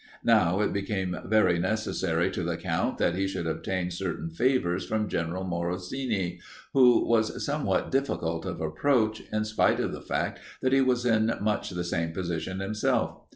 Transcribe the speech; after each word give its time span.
Now 0.23 0.61
it 0.61 0.73
became 0.73 1.15
very 1.25 1.59
necessary 1.59 2.31
to 2.31 2.41
the 2.41 2.57
Count 2.57 2.97
that 2.97 3.13
he 3.13 3.27
should 3.27 3.45
obtain 3.45 3.91
certain 3.91 4.31
favors 4.31 4.83
from 4.83 5.07
General 5.07 5.43
Morosini, 5.43 6.39
who 6.73 7.05
was 7.07 7.45
somewhat 7.45 7.91
difficult 7.91 8.43
of 8.47 8.61
approach, 8.61 9.21
in 9.31 9.45
spite 9.45 9.79
of 9.79 9.91
the 9.91 10.01
fact 10.01 10.39
that 10.63 10.73
he 10.73 10.81
was 10.81 11.05
in 11.05 11.31
much 11.39 11.69
the 11.69 11.83
same 11.83 12.13
position 12.13 12.61
himself. 12.61 13.19